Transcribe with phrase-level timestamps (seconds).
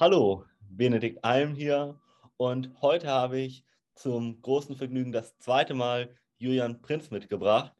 [0.00, 1.98] Hallo, Benedikt Alm hier
[2.36, 3.64] und heute habe ich
[3.96, 7.72] zum großen Vergnügen das zweite Mal Julian Prinz mitgebracht.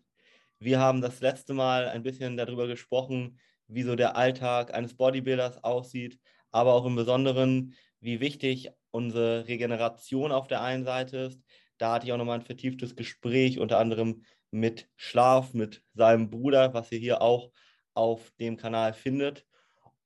[0.58, 5.62] Wir haben das letzte Mal ein bisschen darüber gesprochen, wie so der Alltag eines Bodybuilders
[5.62, 6.18] aussieht,
[6.50, 11.40] aber auch im Besonderen, wie wichtig unsere Regeneration auf der einen Seite ist.
[11.76, 16.74] Da hatte ich auch nochmal ein vertieftes Gespräch, unter anderem mit Schlaf, mit seinem Bruder,
[16.74, 17.52] was ihr hier auch
[17.94, 19.46] auf dem Kanal findet.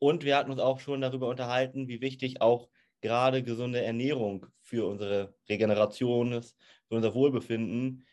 [0.03, 2.69] Und wir hatten uns auch schon darüber unterhalten, wie wichtig auch
[3.03, 8.05] gerade gesunde Ernährung für unsere Regeneration ist, für unser Wohlbefinden.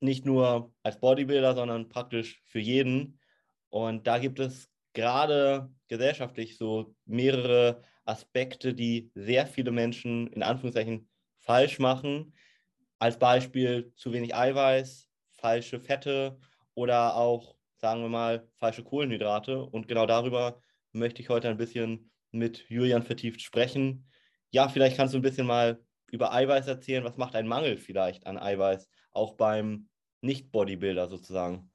[0.00, 3.20] Nicht nur als Bodybuilder, sondern praktisch für jeden.
[3.68, 11.08] Und da gibt es gerade gesellschaftlich so mehrere Aspekte, die sehr viele Menschen in Anführungszeichen
[11.38, 12.34] falsch machen.
[12.98, 16.36] Als Beispiel zu wenig Eiweiß, falsche Fette
[16.74, 19.62] oder auch, sagen wir mal, falsche Kohlenhydrate.
[19.62, 20.60] Und genau darüber
[20.92, 24.06] möchte ich heute ein bisschen mit Julian vertieft sprechen.
[24.50, 27.04] Ja, vielleicht kannst du ein bisschen mal über Eiweiß erzählen.
[27.04, 29.88] Was macht ein Mangel vielleicht an Eiweiß, auch beim
[30.22, 31.70] Nicht-Bodybuilder sozusagen?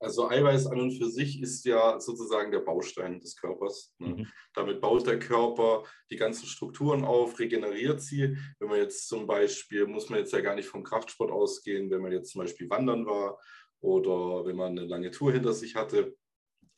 [0.00, 3.92] Also Eiweiß an und für sich ist ja sozusagen der Baustein des Körpers.
[3.98, 4.08] Ne?
[4.08, 4.26] Mhm.
[4.54, 8.36] Damit baut der Körper die ganzen Strukturen auf, regeneriert sie.
[8.60, 12.00] Wenn man jetzt zum Beispiel, muss man jetzt ja gar nicht vom Kraftsport ausgehen, wenn
[12.00, 13.40] man jetzt zum Beispiel wandern war
[13.80, 16.16] oder wenn man eine lange Tour hinter sich hatte,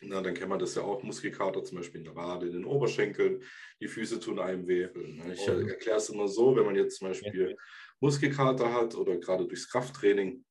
[0.02, 2.64] na, dann kennt man das ja auch, Muskelkater zum Beispiel in der Wade, in den
[2.64, 3.42] Oberschenkeln,
[3.80, 4.88] die Füße tun einem weh.
[5.32, 7.56] Ich erkläre es immer so, wenn man jetzt zum Beispiel
[8.00, 10.44] Muskelkater hat oder gerade durchs Krafttraining,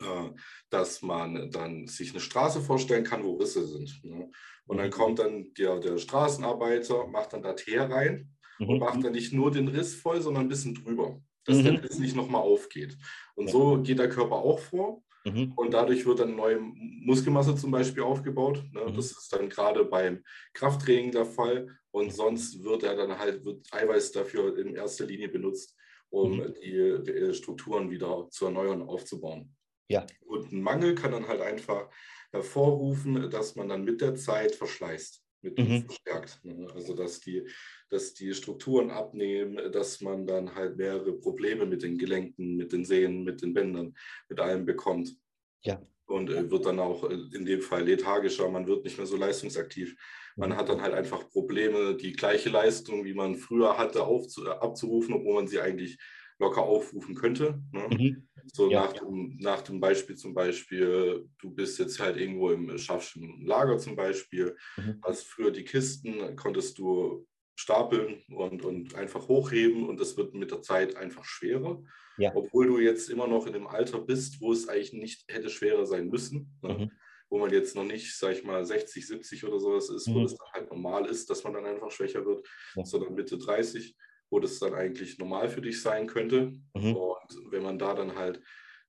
[0.00, 0.30] äh,
[0.70, 4.00] dass man dann sich eine Straße vorstellen kann, wo Risse sind.
[4.04, 4.30] Ne?
[4.66, 4.92] Und dann mhm.
[4.92, 8.68] kommt dann der, der Straßenarbeiter, macht dann da Teer rein mhm.
[8.68, 11.64] und macht dann nicht nur den Riss voll, sondern ein bisschen drüber, dass mhm.
[11.64, 12.98] der Riss nicht nochmal aufgeht.
[13.34, 15.02] Und so geht der Körper auch vor.
[15.26, 15.52] Mhm.
[15.56, 18.62] Und dadurch wird dann neue Muskelmasse zum Beispiel aufgebaut.
[18.72, 18.84] Ne?
[18.86, 18.94] Mhm.
[18.94, 20.22] Das ist dann gerade beim
[20.54, 21.68] Krafttraining der Fall.
[21.90, 25.74] Und sonst wird er dann halt, wird Eiweiß dafür in erster Linie benutzt,
[26.10, 26.54] um mhm.
[26.54, 29.52] die, die, äh, Strukturen wieder zu erneuern, aufzubauen.
[29.88, 30.06] Ja.
[30.26, 31.88] Und ein Mangel kann dann halt einfach
[32.30, 35.84] hervorrufen, dass man dann mit der Zeit verschleißt mit mhm.
[35.84, 36.40] verstärkt.
[36.44, 36.68] Ne?
[36.74, 37.46] Also dass die,
[37.90, 42.84] dass die Strukturen abnehmen, dass man dann halt mehrere Probleme mit den Gelenken, mit den
[42.84, 43.94] Sehnen, mit den Bändern,
[44.28, 45.16] mit allem bekommt.
[45.62, 45.80] Ja.
[46.06, 49.16] Und äh, wird dann auch äh, in dem Fall lethargischer, man wird nicht mehr so
[49.16, 49.96] leistungsaktiv.
[50.36, 50.56] Man mhm.
[50.56, 55.34] hat dann halt einfach Probleme, die gleiche Leistung, wie man früher hatte, aufzu abzurufen, obwohl
[55.34, 55.98] man sie eigentlich
[56.38, 57.60] locker aufrufen könnte.
[57.72, 57.88] Ne?
[57.90, 58.28] Mhm.
[58.52, 59.00] So ja, nach, ja.
[59.00, 63.96] Dem, nach dem Beispiel zum Beispiel, du bist jetzt halt irgendwo im Schaffschen Lager zum
[63.96, 65.00] Beispiel, mhm.
[65.02, 67.26] hast früher die Kisten, konntest du
[67.58, 71.82] stapeln und, und einfach hochheben und das wird mit der Zeit einfach schwerer.
[72.18, 72.32] Ja.
[72.34, 75.86] Obwohl du jetzt immer noch in dem Alter bist, wo es eigentlich nicht hätte schwerer
[75.86, 76.58] sein müssen.
[76.62, 76.74] Ne?
[76.74, 76.90] Mhm.
[77.28, 80.14] Wo man jetzt noch nicht, sag ich mal, 60, 70 oder sowas ist, mhm.
[80.14, 82.46] wo das dann halt normal ist, dass man dann einfach schwächer wird,
[82.84, 83.96] sondern Mitte 30
[84.30, 86.52] wo das dann eigentlich normal für dich sein könnte.
[86.74, 86.96] Mhm.
[86.96, 88.40] Und wenn man da dann halt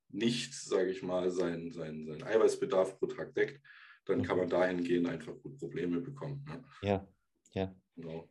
[0.09, 3.62] nicht, sage ich mal, seinen sein, sein Eiweißbedarf pro Tag deckt,
[4.06, 4.24] dann mhm.
[4.24, 6.46] kann man dahingehend einfach gut Probleme bekommen.
[6.48, 6.64] Ne?
[6.81, 7.08] Ja,
[7.53, 7.75] ja.
[7.96, 8.30] Genau.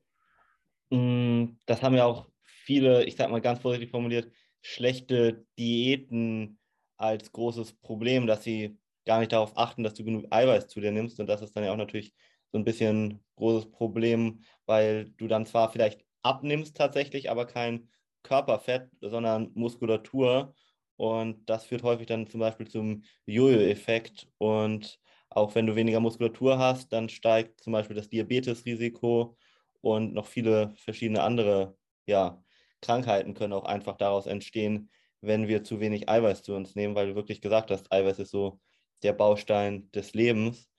[0.90, 4.30] Mm, das haben ja auch viele, ich sag mal ganz vorsichtig formuliert,
[4.62, 6.58] schlechte Diäten
[6.96, 10.92] als großes Problem, dass sie gar nicht darauf achten, dass du genug Eiweiß zu dir
[10.92, 11.20] nimmst.
[11.20, 12.14] Und das ist dann ja auch natürlich
[12.52, 17.90] so ein bisschen großes Problem, weil du dann zwar vielleicht abnimmst tatsächlich, aber kein
[18.22, 20.54] Körperfett, sondern Muskulatur.
[20.96, 24.28] Und das führt häufig dann zum Beispiel zum Jojo-Effekt.
[24.38, 24.98] Und
[25.30, 29.36] auch wenn du weniger Muskulatur hast, dann steigt zum Beispiel das Diabetesrisiko
[29.80, 31.76] und noch viele verschiedene andere
[32.06, 32.42] ja,
[32.80, 37.08] Krankheiten können auch einfach daraus entstehen, wenn wir zu wenig Eiweiß zu uns nehmen, weil
[37.08, 38.60] du wirklich gesagt hast, Eiweiß ist so
[39.02, 40.70] der Baustein des Lebens.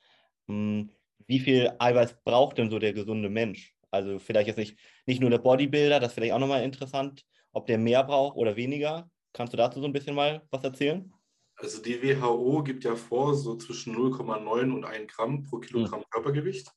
[0.47, 0.91] Hm,
[1.27, 3.76] wie viel Eiweiß braucht denn so der gesunde Mensch?
[3.91, 7.67] Also vielleicht jetzt nicht, nicht nur der Bodybuilder, das ist vielleicht auch nochmal interessant, ob
[7.67, 9.09] der mehr braucht oder weniger.
[9.33, 11.11] Kannst du dazu so ein bisschen mal was erzählen?
[11.55, 16.09] Also die WHO gibt ja vor, so zwischen 0,9 und 1 Gramm pro Kilogramm hm.
[16.11, 16.71] Körpergewicht.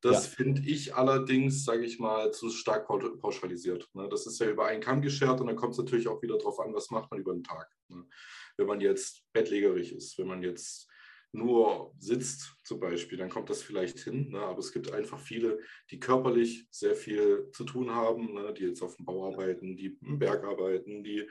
[0.00, 0.32] Das ja.
[0.36, 3.88] finde ich allerdings, sage ich mal, zu stark pauschalisiert.
[3.94, 4.08] Ne?
[4.08, 6.60] Das ist ja über einen Kamm geschert und dann kommt es natürlich auch wieder darauf
[6.60, 7.68] an, was macht man über den Tag.
[7.88, 8.06] Ne?
[8.56, 10.88] Wenn man jetzt bettlägerig ist, wenn man jetzt
[11.36, 14.30] nur sitzt zum Beispiel, dann kommt das vielleicht hin.
[14.30, 14.40] Ne?
[14.40, 15.60] Aber es gibt einfach viele,
[15.90, 18.52] die körperlich sehr viel zu tun haben, ne?
[18.54, 21.28] die jetzt auf dem Bau arbeiten, die im Berg arbeiten, die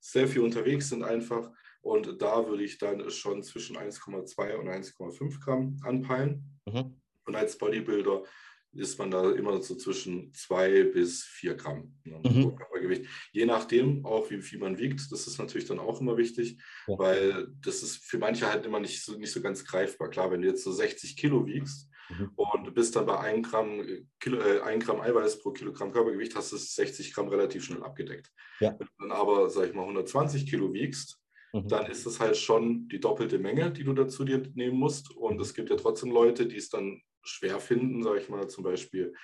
[0.00, 1.50] sehr viel unterwegs sind einfach.
[1.82, 6.58] Und da würde ich dann schon zwischen 1,2 und 1,5 Gramm anpeilen.
[6.66, 7.00] Mhm.
[7.24, 8.24] Und als Bodybuilder
[8.74, 12.56] ist man da immer so zwischen zwei bis vier Gramm ne, mhm.
[12.56, 13.06] Körpergewicht.
[13.32, 15.12] Je nachdem auch, wie viel man wiegt.
[15.12, 16.98] Das ist natürlich dann auch immer wichtig, ja.
[16.98, 20.10] weil das ist für manche halt immer nicht so, nicht so ganz greifbar.
[20.10, 22.30] Klar, wenn du jetzt so 60 Kilo wiegst Mhm.
[22.36, 23.82] Und bist dann bei 1 Gramm,
[24.20, 28.30] Kilo, äh, 1 Gramm Eiweiß pro Kilogramm Körpergewicht, hast du 60 Gramm relativ schnell abgedeckt.
[28.60, 28.70] Ja.
[28.78, 31.20] Wenn du dann aber, sag ich mal, 120 Kilo wiegst,
[31.52, 31.68] mhm.
[31.68, 35.14] dann ist es halt schon die doppelte Menge, die du dazu dir nehmen musst.
[35.14, 38.64] Und es gibt ja trotzdem Leute, die es dann schwer finden, sage ich mal, zum
[38.64, 39.14] Beispiel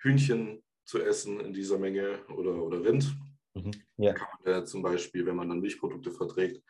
[0.00, 3.14] Hühnchen zu essen in dieser Menge oder, oder Rind.
[3.54, 3.72] Mhm.
[3.96, 4.14] Ja.
[4.14, 6.62] Kann man ja zum Beispiel, wenn man dann Milchprodukte verträgt,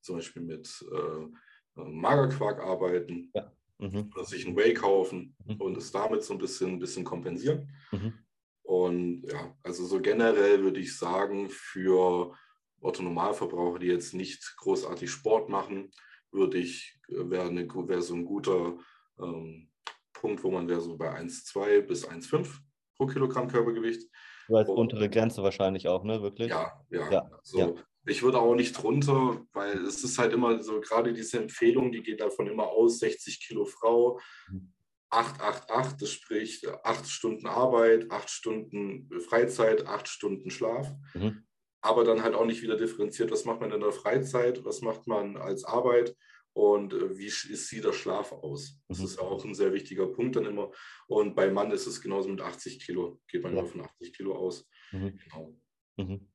[0.00, 3.52] zum Beispiel mit äh, Magerquark arbeiten ja.
[3.78, 4.10] mhm.
[4.14, 5.56] oder sich ein Whey kaufen mhm.
[5.56, 7.70] und es damit so ein bisschen, bisschen kompensieren.
[7.92, 8.14] Mhm.
[8.62, 12.34] Und ja, also so generell würde ich sagen, für
[12.80, 15.90] Otto Normalverbraucher, die jetzt nicht großartig Sport machen,
[16.30, 17.50] würde ich, äh, wäre
[17.88, 18.78] wär so ein guter
[19.20, 19.70] ähm,
[20.20, 22.48] Punkt, wo man wäre so bei 1,2 bis 1,5
[22.96, 24.08] pro Kilogramm Körpergewicht.
[24.48, 26.22] Als untere Grenze wahrscheinlich auch, ne?
[26.22, 26.48] Wirklich?
[26.48, 27.10] Ja, ja.
[27.10, 27.74] ja, also, ja.
[28.06, 32.02] Ich würde auch nicht drunter, weil es ist halt immer so, gerade diese Empfehlung, die
[32.02, 34.18] geht davon immer aus, 60 Kilo Frau,
[35.10, 35.96] 888, mhm.
[36.00, 40.90] das spricht 8 Stunden Arbeit, 8 Stunden Freizeit, 8 Stunden Schlaf.
[41.14, 41.44] Mhm.
[41.80, 45.06] Aber dann halt auch nicht wieder differenziert, was macht man in der Freizeit, was macht
[45.06, 46.16] man als Arbeit
[46.58, 48.80] und äh, wie sieht der Schlaf aus?
[48.88, 49.04] Das mhm.
[49.04, 50.72] ist ja auch ein sehr wichtiger Punkt dann immer.
[51.06, 54.34] Und bei Mann ist es genauso mit 80 Kilo, geht man ja von 80 Kilo
[54.34, 54.68] aus.
[54.90, 55.16] Mhm.
[55.22, 55.56] Genau.
[55.98, 56.28] Mhm.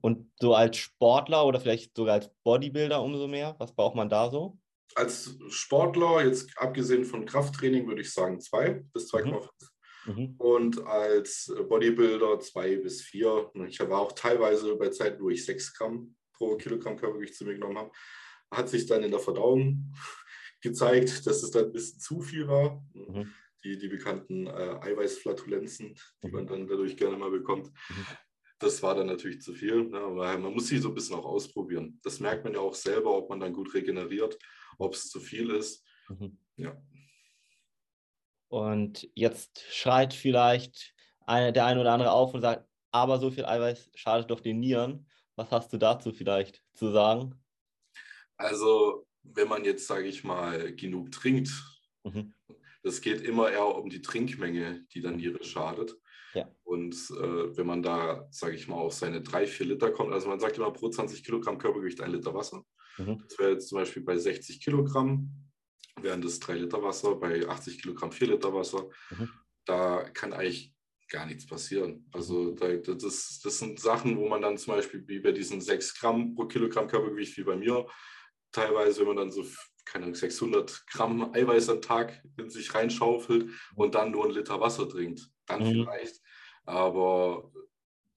[0.00, 4.28] Und so als Sportler oder vielleicht sogar als Bodybuilder umso mehr, was braucht man da
[4.28, 4.58] so?
[4.96, 9.48] Als Sportler, jetzt abgesehen von Krafttraining, würde ich sagen 2 bis 2,5.
[10.06, 10.14] Mhm.
[10.14, 10.34] mhm.
[10.38, 13.52] Und als Bodybuilder 2 bis 4.
[13.68, 17.54] Ich war auch teilweise bei Zeiten, wo ich 6 Gramm pro Kilogramm Körpergewicht zu mir
[17.54, 17.92] genommen habe
[18.52, 19.92] hat sich dann in der Verdauung
[20.60, 22.84] gezeigt, dass es dann ein bisschen zu viel war.
[22.94, 23.32] Mhm.
[23.64, 27.66] Die, die bekannten äh, Eiweißflatulenzen, die man dann dadurch gerne mal bekommt.
[27.66, 28.06] Mhm.
[28.58, 29.84] Das war dann natürlich zu viel.
[29.84, 29.98] Ne?
[29.98, 32.00] Aber man muss sie so ein bisschen auch ausprobieren.
[32.02, 34.38] Das merkt man ja auch selber, ob man dann gut regeneriert,
[34.78, 35.84] ob es zu viel ist.
[36.08, 36.38] Mhm.
[36.56, 36.80] Ja.
[38.48, 40.94] Und jetzt schreit vielleicht
[41.26, 44.60] eine, der eine oder andere auf und sagt, aber so viel Eiweiß schadet doch den
[44.60, 45.08] Nieren.
[45.36, 47.41] Was hast du dazu vielleicht zu sagen?
[48.42, 51.50] Also, wenn man jetzt, sage ich mal, genug trinkt,
[52.04, 52.34] mhm.
[52.82, 55.96] das geht immer eher um die Trinkmenge, die dann Niere schadet.
[56.34, 56.48] Ja.
[56.64, 60.28] Und äh, wenn man da, sage ich mal, auf seine drei, vier Liter kommt, also
[60.28, 62.64] man sagt immer pro 20 Kilogramm Körpergewicht ein Liter Wasser.
[62.98, 63.22] Mhm.
[63.28, 65.30] Das wäre jetzt zum Beispiel bei 60 Kilogramm,
[66.00, 68.88] wären das drei Liter Wasser, bei 80 Kilogramm vier Liter Wasser.
[69.10, 69.28] Mhm.
[69.66, 70.74] Da kann eigentlich
[71.08, 72.08] gar nichts passieren.
[72.12, 76.00] Also da, das, das sind Sachen, wo man dann zum Beispiel wie bei diesen 6
[76.00, 77.86] Gramm pro Kilogramm Körpergewicht wie bei mir,
[78.52, 79.44] teilweise, wenn man dann so,
[79.84, 84.60] keine Ahnung, 600 Gramm Eiweiß am Tag in sich reinschaufelt und dann nur ein Liter
[84.60, 85.84] Wasser trinkt, dann mhm.
[85.84, 86.20] vielleicht.
[86.64, 87.52] Aber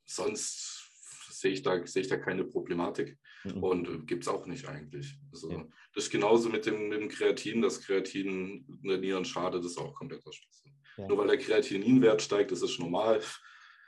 [0.06, 0.86] sonst
[1.32, 3.64] sehe ich da, sehe ich da keine Problematik mhm.
[3.64, 5.18] und äh, gibt es auch nicht eigentlich.
[5.32, 5.66] Also, ja.
[5.94, 7.62] Das ist genauso mit dem, mit dem Kreatin.
[7.62, 10.76] Das Kreatin in der Nieren schadet, ist auch kompletter Schwachsinn.
[10.98, 11.08] Ja.
[11.08, 13.22] Nur weil der Kreatininwert steigt, das ist normal.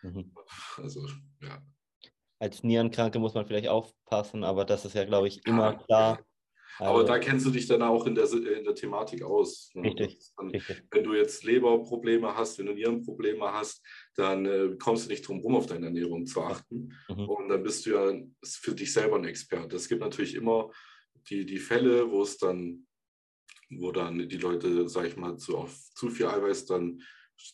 [0.03, 0.33] Mhm.
[0.77, 1.07] Also,
[1.41, 1.61] ja.
[2.39, 6.19] Als Nierenkranke muss man vielleicht aufpassen, aber das ist ja, glaube ich, immer ja, klar.
[6.79, 9.71] Aber also, da kennst du dich dann auch in der, in der Thematik aus.
[9.73, 9.83] Ne?
[9.83, 13.83] Richtig, dann, richtig, Wenn du jetzt Leberprobleme hast, wenn du Nierenprobleme hast,
[14.15, 16.93] dann äh, kommst du nicht drum rum, auf deine Ernährung zu achten.
[17.09, 17.29] Mhm.
[17.29, 18.13] Und dann bist du ja
[18.43, 19.75] für dich selber ein Experte.
[19.75, 20.71] Es gibt natürlich immer
[21.29, 22.87] die, die Fälle, wo es dann,
[23.69, 27.01] wo dann die Leute, sag ich mal, zu, auf zu viel Eiweiß dann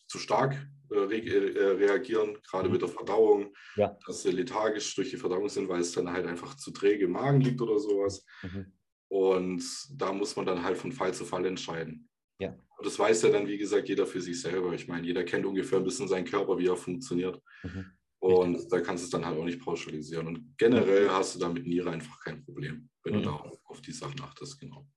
[0.07, 0.53] zu stark
[0.91, 2.73] äh, re äh, reagieren, gerade mhm.
[2.73, 3.97] mit der Verdauung, ja.
[4.05, 7.11] dass sie lethargisch durch die Verdauung sind, weil es dann halt einfach zu träge im
[7.11, 8.25] Magen liegt oder sowas.
[8.43, 8.73] Mhm.
[9.13, 12.09] Und da muss man dann halt von Fall zu Fall entscheiden.
[12.39, 12.49] Ja.
[12.49, 14.73] Und das weiß ja dann, wie gesagt, jeder für sich selber.
[14.73, 17.39] Ich meine, jeder kennt ungefähr ein bisschen seinen Körper, wie er funktioniert.
[17.61, 17.85] Mhm.
[18.17, 20.25] Und da kannst du es dann halt auch nicht pauschalisieren.
[20.25, 23.17] Und generell hast du da mit Niere einfach kein Problem, wenn mhm.
[23.19, 24.87] du da auf, auf die Sachen achtest, genau.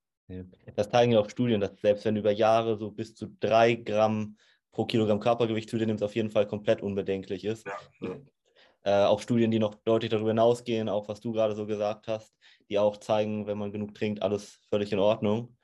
[0.75, 3.75] Das zeigen ja auch Studien, dass selbst wenn du über Jahre so bis zu drei
[3.75, 4.39] Gramm
[4.73, 7.67] pro Kilogramm Körpergewicht zu dir nimmst, auf jeden Fall komplett unbedenklich ist.
[7.67, 8.17] Ja, ja.
[8.87, 12.33] Äh, auch Studien, die noch deutlich darüber hinausgehen, auch was du gerade so gesagt hast,
[12.69, 15.57] die auch zeigen, wenn man genug trinkt, alles völlig in Ordnung.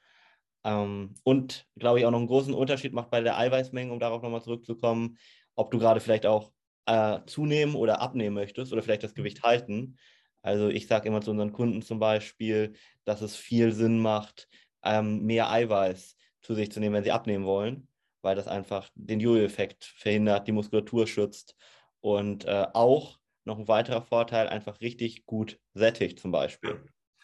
[0.65, 4.23] Ähm, und glaube ich auch noch einen großen Unterschied macht bei der Eiweißmenge, um darauf
[4.23, 5.19] nochmal zurückzukommen,
[5.55, 6.53] ob du gerade vielleicht auch
[6.87, 9.97] äh, zunehmen oder abnehmen möchtest oder vielleicht das Gewicht halten.
[10.43, 14.49] Also ich sage immer zu unseren Kunden zum Beispiel, dass es viel Sinn macht,
[14.85, 17.89] ähm, mehr Eiweiß zu sich zu nehmen, wenn sie abnehmen wollen,
[18.23, 21.55] weil das einfach den Jojo-Effekt verhindert, die Muskulatur schützt
[22.01, 26.81] und äh, auch noch ein weiterer Vorteil, einfach richtig gut sättigt zum Beispiel.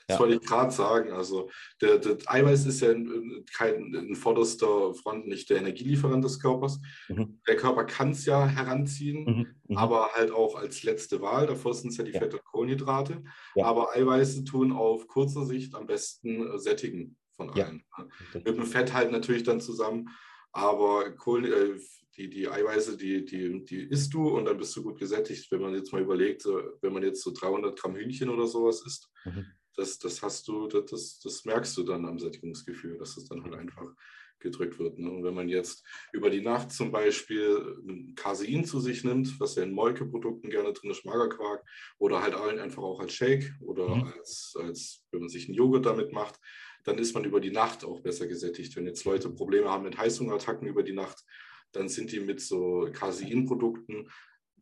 [0.09, 0.21] Das ja.
[0.21, 1.13] wollte ich gerade sagen.
[1.13, 1.51] Also
[1.83, 6.81] der, der, Eiweiß ist ja in, kein, in vorderster Front nicht der Energielieferant des Körpers.
[7.09, 7.41] Mhm.
[7.47, 9.47] Der Körper kann es ja heranziehen, mhm.
[9.69, 9.77] Mhm.
[9.77, 11.47] aber halt auch als letzte Wahl.
[11.47, 12.21] Davor sind es ja die ja.
[12.21, 13.23] Fette und Kohlenhydrate.
[13.55, 13.67] Ja.
[13.67, 17.85] Aber Eiweiße tun auf kurzer Sicht am besten äh, sättigen von allen.
[18.33, 20.09] Mit dem Fett halt natürlich dann zusammen.
[20.53, 21.79] aber Kohlen, äh,
[22.19, 25.51] die, die Eiweiße, die, die, die isst du und dann bist du gut gesättigt.
[25.53, 29.09] Wenn man jetzt mal überlegt, wenn man jetzt so 300 Gramm Hühnchen oder sowas isst,
[29.25, 29.47] mhm.
[29.77, 33.55] das, das hast du, das, das merkst du dann am Sättigungsgefühl, dass es dann halt
[33.55, 33.95] einfach
[34.41, 34.99] gedrückt wird.
[34.99, 35.11] Ne?
[35.11, 37.77] Und wenn man jetzt über die Nacht zum Beispiel
[38.17, 41.65] Casein zu sich nimmt, was ja in Molkeprodukten gerne drin ist, Magerquark,
[41.99, 44.13] oder halt einfach auch als Shake oder mhm.
[44.17, 46.41] als, als, wenn man sich einen Joghurt damit macht,
[46.85, 48.75] dann ist man über die Nacht auch besser gesättigt.
[48.77, 51.25] Wenn jetzt Leute Probleme haben mit Heißhungerattacken über die Nacht,
[51.73, 54.09] dann sind die mit so Caseinprodukten,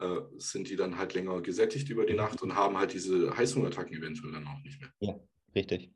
[0.01, 2.19] äh, sind die dann halt länger gesättigt über die mhm.
[2.19, 4.91] Nacht und haben halt diese Heißhungerattacken eventuell dann auch nicht mehr.
[5.01, 5.19] Ja,
[5.55, 5.91] richtig.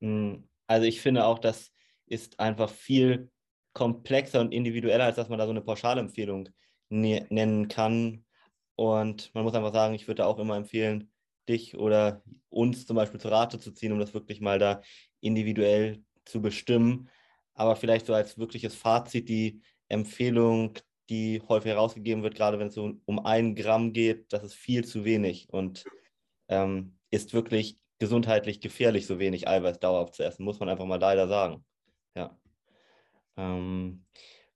[0.00, 1.72] Hm, also ich finde auch, das
[2.06, 3.30] ist einfach viel
[3.72, 6.48] komplexer und individueller, als dass man da so eine Pauschalempfehlung
[6.90, 8.24] ne nennen kann.
[8.74, 11.10] Und man muss einfach sagen, ich würde auch immer empfehlen,
[11.48, 14.82] dich oder uns zum Beispiel zur Rate zu ziehen, um das wirklich mal da
[15.20, 17.08] individuell zu bestimmen.
[17.54, 19.60] Aber vielleicht so als wirkliches Fazit die
[19.92, 20.74] Empfehlung,
[21.10, 25.04] die häufig herausgegeben wird, gerade wenn es um ein Gramm geht, das ist viel zu
[25.04, 25.84] wenig und
[26.48, 30.98] ähm, ist wirklich gesundheitlich gefährlich, so wenig Eiweiß dauerhaft zu essen, muss man einfach mal
[31.00, 31.64] leider sagen.
[32.16, 32.36] Ja.
[33.36, 34.04] Ähm,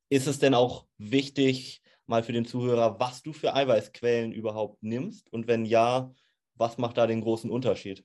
[0.09, 5.33] ist es denn auch wichtig, mal für den Zuhörer, was du für Eiweißquellen überhaupt nimmst?
[5.33, 6.13] Und wenn ja,
[6.55, 8.05] was macht da den großen Unterschied?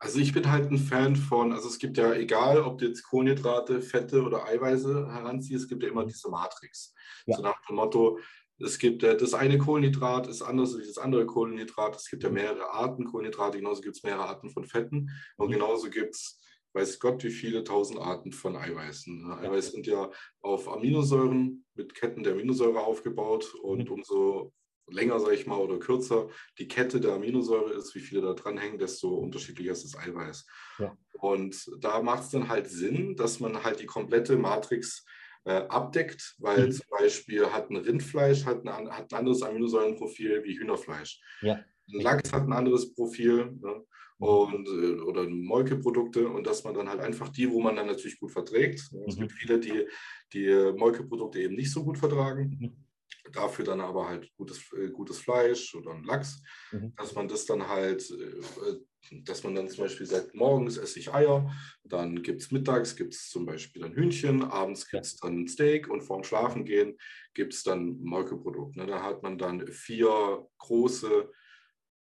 [0.00, 3.02] Also ich bin halt ein Fan von, also es gibt ja, egal ob du jetzt
[3.02, 6.08] Kohlenhydrate, Fette oder Eiweiße heranziehst, es gibt ja immer mhm.
[6.08, 6.94] diese Matrix.
[7.26, 7.36] Ja.
[7.36, 8.18] So nach dem Motto,
[8.60, 11.96] es gibt das eine Kohlenhydrat ist anders als das andere Kohlenhydrat.
[11.96, 12.36] Es gibt ja mhm.
[12.36, 15.54] mehrere Arten Kohlenhydrate, genauso gibt es mehrere Arten von Fetten und mhm.
[15.54, 16.40] genauso gibt es,
[16.74, 19.32] weiß Gott, wie viele tausend Arten von Eiweißen.
[19.32, 24.52] Eiweiß sind ja auf Aminosäuren mit Ketten der Aminosäure aufgebaut und umso
[24.90, 26.28] länger, sage ich mal, oder kürzer
[26.58, 30.46] die Kette der Aminosäure ist, wie viele da dranhängen, desto unterschiedlicher ist das Eiweiß.
[30.78, 30.96] Ja.
[31.20, 35.04] Und da macht es dann halt Sinn, dass man halt die komplette Matrix
[35.44, 36.72] äh, abdeckt, weil mhm.
[36.72, 41.20] zum Beispiel hat ein Rindfleisch hat ein, hat ein anderes Aminosäurenprofil wie Hühnerfleisch.
[41.42, 41.54] Ja.
[41.54, 43.84] Ein Lachs hat ein anderes Profil ne?
[44.18, 44.26] Mhm.
[44.26, 48.20] und, äh, oder Molkeprodukte und dass man dann halt einfach die, wo man dann natürlich
[48.20, 48.80] gut verträgt.
[49.06, 49.20] Es mhm.
[49.20, 49.86] gibt viele, die
[50.34, 52.58] die Molkeprodukte eben nicht so gut vertragen.
[52.60, 52.87] Mhm
[53.32, 56.94] dafür dann aber halt gutes, äh, gutes Fleisch oder ein Lachs, mhm.
[56.96, 61.12] dass man das dann halt, äh, dass man dann zum Beispiel sagt, morgens esse ich
[61.12, 61.50] Eier,
[61.84, 65.88] dann gibt es mittags, gibt es zum Beispiel dann Hühnchen, abends gibt es dann Steak
[65.88, 66.96] und vorm Schlafengehen
[67.34, 68.76] gibt es dann Molkeprodukt.
[68.76, 68.86] Ne?
[68.86, 71.30] Da hat man dann vier große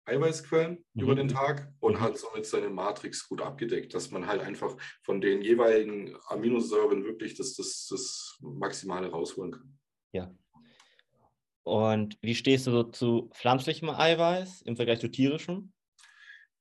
[0.05, 1.01] Eiweißquellen mhm.
[1.01, 1.99] über den Tag und mhm.
[2.01, 7.35] hat somit seine Matrix gut abgedeckt, dass man halt einfach von den jeweiligen Aminosäuren wirklich
[7.35, 9.79] das, das, das Maximale rausholen kann.
[10.13, 10.35] Ja,
[11.63, 15.71] und wie stehst du so zu pflanzlichem Eiweiß im Vergleich zu tierischem?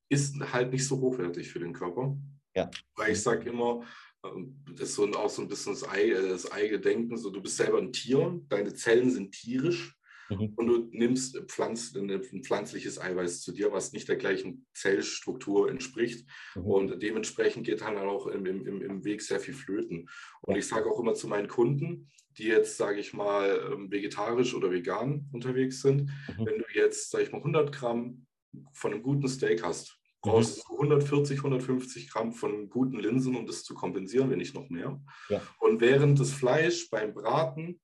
[0.08, 2.16] Ist halt nicht so hochwertig für den Körper.
[2.54, 2.70] Ja.
[2.96, 3.82] Weil ich sage immer,
[4.24, 7.40] ähm, das ist so auch so ein bisschen das, Ei, äh, das Eigedenken, so du
[7.40, 9.96] bist selber ein Tier, deine Zellen sind tierisch
[10.30, 10.52] mhm.
[10.56, 16.26] und du nimmst Pflanz, ein pflanzliches Eiweiß zu dir, was nicht der gleichen Zellstruktur entspricht.
[16.54, 16.62] Mhm.
[16.62, 20.08] Und dementsprechend geht dann auch im, im, im Weg sehr viel flöten.
[20.42, 24.54] Und ich sage auch immer zu meinen Kunden, die jetzt, sage ich mal, ähm, vegetarisch
[24.54, 26.46] oder vegan unterwegs sind, mhm.
[26.46, 28.26] wenn du jetzt, sage ich mal, 100 Gramm
[28.72, 33.64] von einem guten Steak hast, brauchst du 140, 150 Gramm von guten Linsen, um das
[33.64, 35.00] zu kompensieren, wenn nicht noch mehr.
[35.28, 35.40] Ja.
[35.58, 37.80] Und während das Fleisch beim Braten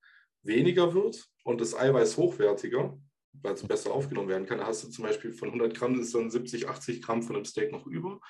[0.47, 2.99] weniger wird und das Eiweiß hochwertiger,
[3.33, 6.31] weil es besser aufgenommen werden kann, hast du zum Beispiel von 100 Gramm ist dann
[6.31, 8.21] 70, 80 Gramm von dem Steak noch über,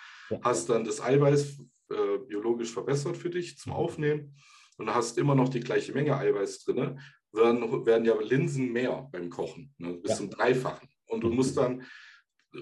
[0.42, 3.72] hast dann das Eiweiß äh, biologisch verbessert für dich zum.
[3.72, 4.36] Aufnehmen
[4.78, 7.00] und hast immer noch die gleiche Menge Eiweiß drin,
[7.32, 10.16] werden, werden ja Linsen mehr beim Kochen, ne, bis ja.
[10.16, 10.88] zum Dreifachen.
[11.06, 11.84] Und du musst dann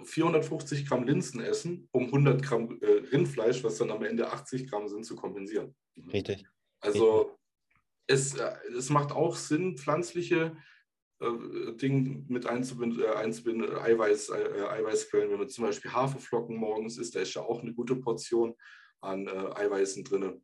[0.05, 4.89] 450 Gramm Linsen essen, um 100 Gramm äh, Rindfleisch, was dann am Ende 80 Gramm
[4.89, 5.75] sind, zu kompensieren.
[6.13, 6.45] Richtig.
[6.81, 7.39] Also
[8.07, 10.57] Es, äh, es macht auch Sinn, pflanzliche
[11.21, 15.31] äh, Dinge mit einzubinden, äh, einzubinden Eiweiß, äh, Eiweißquellen.
[15.31, 18.55] Wenn man zum Beispiel Haferflocken morgens isst, da ist ja auch eine gute Portion
[19.01, 20.43] an äh, Eiweißen drin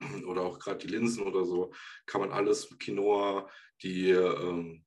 [0.26, 1.72] oder auch gerade die Linsen oder so,
[2.06, 3.48] kann man alles, Quinoa,
[3.82, 4.84] die, ähm,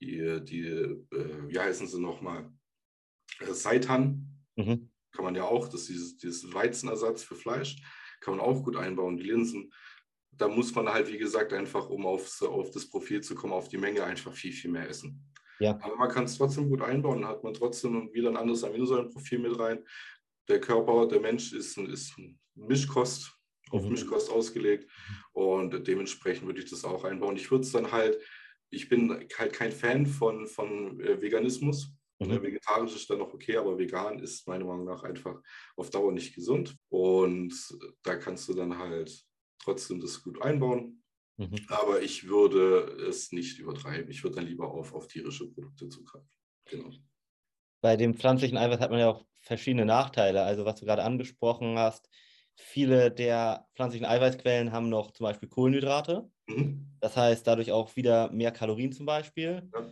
[0.00, 2.50] die, die äh, wie heißen sie nochmal,
[3.40, 4.90] äh, Seitan, mhm.
[5.12, 7.76] kann man ja auch, das ist dieses, dieses Weizenersatz für Fleisch,
[8.20, 9.72] kann man auch gut einbauen, die Linsen.
[10.38, 13.68] Da muss man halt, wie gesagt, einfach, um aufs, auf das Profil zu kommen, auf
[13.68, 15.24] die Menge einfach viel, viel mehr essen.
[15.58, 15.78] Ja.
[15.82, 19.38] Aber man kann es trotzdem gut einbauen, dann hat man trotzdem wieder ein anderes Aminosäurenprofil
[19.38, 19.84] mit rein.
[20.48, 22.14] Der Körper, der Mensch ist, ist
[22.54, 23.32] Mischkost,
[23.70, 23.90] auf mhm.
[23.90, 24.90] Mischkost ausgelegt
[25.32, 27.36] und dementsprechend würde ich das auch einbauen.
[27.36, 28.18] Ich würde es dann halt,
[28.70, 31.92] ich bin halt kein Fan von, von äh, Veganismus.
[32.18, 32.28] Mhm.
[32.28, 35.40] Ne, vegetarisch ist dann noch okay, aber vegan ist meiner Meinung nach einfach
[35.76, 36.76] auf Dauer nicht gesund.
[36.88, 37.54] Und
[38.02, 39.26] da kannst du dann halt
[39.58, 41.02] trotzdem das gut einbauen.
[41.36, 41.66] Mhm.
[41.68, 44.10] Aber ich würde es nicht übertreiben.
[44.10, 46.28] Ich würde dann lieber auf, auf tierische Produkte zugreifen.
[46.66, 46.90] Genau.
[47.82, 50.42] Bei dem pflanzlichen Eiweiß hat man ja auch verschiedene Nachteile.
[50.42, 52.08] Also was du gerade angesprochen hast,
[52.56, 56.30] viele der pflanzlichen Eiweißquellen haben noch zum Beispiel Kohlenhydrate.
[56.46, 56.86] Mhm.
[57.00, 59.70] Das heißt, dadurch auch wieder mehr Kalorien zum Beispiel.
[59.74, 59.90] Ja.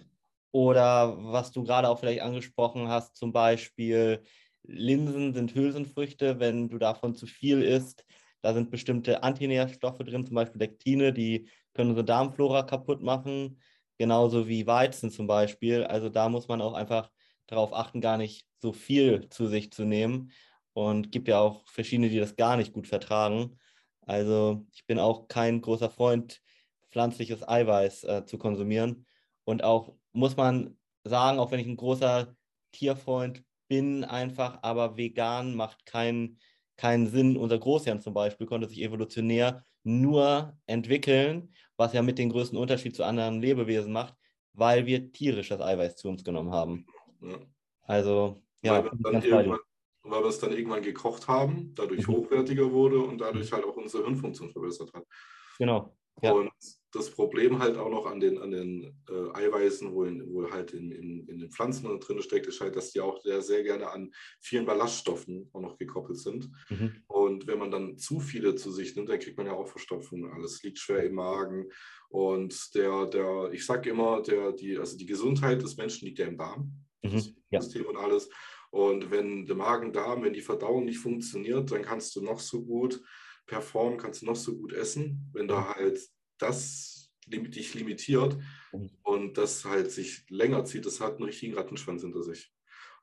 [0.51, 4.23] Oder was du gerade auch vielleicht angesprochen hast, zum Beispiel
[4.63, 6.41] Linsen sind Hülsenfrüchte.
[6.41, 8.07] Wenn du davon zu viel isst,
[8.45, 13.59] da sind bestimmte Antinährstoffe drin, zum Beispiel Lektine, die können unsere Darmflora kaputt machen.
[13.97, 15.83] Genauso wie Weizen zum Beispiel.
[15.85, 17.11] Also da muss man auch einfach
[17.47, 20.31] darauf achten, gar nicht so viel zu sich zu nehmen.
[20.75, 23.57] Und gibt ja auch verschiedene, die das gar nicht gut vertragen.
[24.03, 26.43] Also ich bin auch kein großer Freund,
[26.91, 29.07] pflanzliches Eiweiß äh, zu konsumieren.
[29.45, 32.37] Und auch muss man sagen, auch wenn ich ein großer
[32.73, 36.39] Tierfreund bin, einfach, aber vegan macht keinen
[36.77, 37.37] keinen Sinn.
[37.37, 42.97] Unser Großhirn zum Beispiel konnte sich evolutionär nur entwickeln, was ja mit dem größten Unterschied
[42.97, 44.15] zu anderen Lebewesen macht,
[44.53, 46.87] weil wir tierisches Eiweiß zu uns genommen haben.
[47.21, 47.39] Ja.
[47.83, 49.59] Also, ja, weil wir,
[50.03, 52.13] weil wir es dann irgendwann gekocht haben, dadurch mhm.
[52.13, 53.57] hochwertiger wurde und dadurch mhm.
[53.57, 55.05] halt auch unsere Hirnfunktion verbessert hat.
[55.59, 55.95] Genau.
[56.23, 56.33] Ja.
[56.33, 56.51] Und
[56.93, 60.73] das Problem halt auch noch an den, an den äh, Eiweißen, wo, in, wo halt
[60.73, 63.91] in, in, in den Pflanzen drin steckt, ist halt, dass die auch sehr, sehr gerne
[63.91, 66.49] an vielen Ballaststoffen auch noch gekoppelt sind.
[66.71, 67.03] Mhm.
[67.09, 70.31] Und wenn man dann zu viele zu sich nimmt, dann kriegt man ja auch Verstopfung.
[70.33, 71.69] Alles liegt schwer im Magen.
[72.09, 76.27] Und der, der, ich sage immer, der, die, also die Gesundheit des Menschen liegt ja
[76.27, 76.73] im Darm.
[77.03, 77.13] Mhm.
[77.13, 77.61] Das ja.
[77.61, 78.31] System und alles.
[78.71, 83.03] Und wenn der Magen-Darm, wenn die Verdauung nicht funktioniert, dann kannst du noch so gut
[83.47, 85.31] performen, kannst du noch so gut essen.
[85.33, 85.99] Wenn da halt
[86.39, 88.37] das dich limitiert
[88.73, 88.91] mhm.
[89.03, 92.53] und das halt sich länger zieht, das hat einen richtigen Rattenschwanz hinter sich.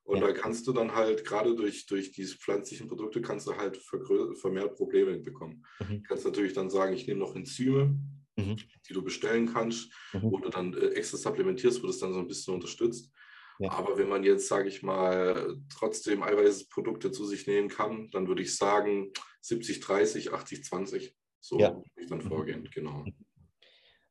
[0.04, 0.28] Und ja.
[0.28, 4.76] da kannst du dann halt, gerade durch, durch diese pflanzlichen Produkte, kannst du halt vermehrt
[4.76, 5.64] Probleme bekommen.
[5.80, 6.02] Mhm.
[6.02, 7.98] Du kannst natürlich dann sagen, ich nehme noch Enzyme,
[8.36, 8.58] mhm.
[8.88, 10.22] die du bestellen kannst, mhm.
[10.24, 13.12] wo du dann äh, extra supplementierst, wo das dann so ein bisschen unterstützt.
[13.60, 13.72] Ja.
[13.72, 18.42] Aber wenn man jetzt, sage ich mal, trotzdem Eiweißprodukte zu sich nehmen kann, dann würde
[18.42, 19.12] ich sagen
[19.42, 21.16] 70, 30, 80, 20.
[21.40, 21.76] So ja.
[21.76, 23.06] würde ich dann vorgehen, genau.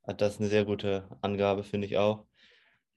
[0.05, 2.27] Das ist eine sehr gute Angabe, finde ich auch.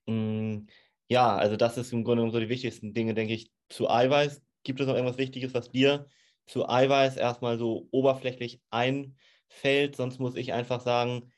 [0.08, 0.66] Mm,
[1.08, 4.42] ja, also das ist im Grunde genommen so die wichtigsten Dinge, denke ich, zu Eiweiß.
[4.64, 6.08] Gibt es noch irgendwas Wichtiges, was dir
[6.48, 9.96] zu Eiweiß erstmal so oberflächlich einfällt?
[9.96, 11.32] Sonst muss ich einfach sagen,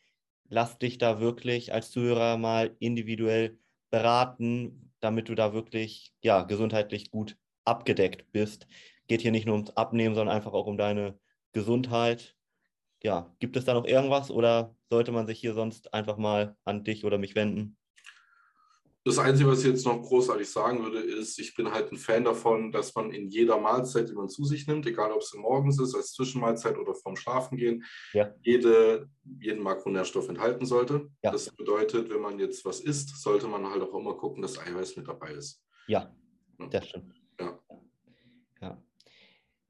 [0.48, 3.58] lass dich da wirklich als Zuhörer mal individuell
[3.90, 8.68] beraten, damit du da wirklich ja, gesundheitlich gut abgedeckt bist.
[9.08, 11.20] Geht hier nicht nur ums Abnehmen, sondern einfach auch um deine
[11.54, 12.36] Gesundheit.
[13.04, 16.84] Ja, gibt es da noch irgendwas oder sollte man sich hier sonst einfach mal an
[16.84, 17.78] dich oder mich wenden?
[19.08, 22.24] Das Einzige, was ich jetzt noch großartig sagen würde, ist, ich bin halt ein Fan
[22.24, 25.80] davon, dass man in jeder Mahlzeit, die man zu sich nimmt, egal ob es morgens
[25.80, 28.34] ist, als Zwischenmahlzeit oder vorm Schlafengehen, ja.
[28.42, 29.08] jede,
[29.40, 31.08] jeden Makronährstoff enthalten sollte.
[31.22, 31.30] Ja.
[31.30, 34.96] Das bedeutet, wenn man jetzt was isst, sollte man halt auch immer gucken, dass Eiweiß
[34.96, 35.64] mit dabei ist.
[35.86, 36.12] Ja,
[36.60, 36.68] ja.
[36.68, 37.14] das stimmt.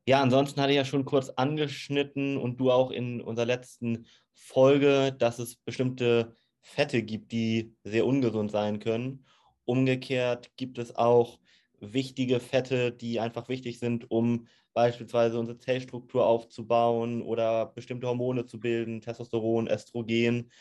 [0.08, 0.22] Ja.
[0.22, 5.40] ansonsten hatte ich ja schon kurz angeschnitten und du auch in unserer letzten Folge, dass
[5.40, 9.26] es bestimmte Fette gibt, die sehr ungesund sein können.
[9.66, 11.40] Umgekehrt gibt es auch
[11.80, 18.60] wichtige Fette, die einfach wichtig sind, um beispielsweise unsere Zellstruktur aufzubauen oder bestimmte Hormone zu
[18.60, 20.52] bilden, Testosteron, Östrogen.